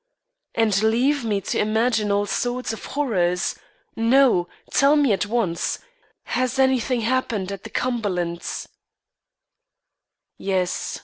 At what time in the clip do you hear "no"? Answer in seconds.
3.95-4.47